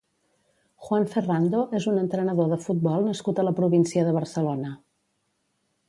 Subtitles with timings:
[0.85, 4.77] Juan Ferrando és un entrenador de Futbol nascut a la província de Barcelona.